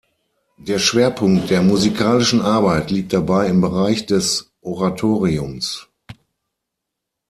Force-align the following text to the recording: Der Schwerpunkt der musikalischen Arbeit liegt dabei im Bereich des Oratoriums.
Der 0.57 0.79
Schwerpunkt 0.79 1.51
der 1.51 1.61
musikalischen 1.61 2.41
Arbeit 2.41 2.89
liegt 2.89 3.13
dabei 3.13 3.45
im 3.45 3.61
Bereich 3.61 4.07
des 4.07 4.51
Oratoriums. 4.61 5.89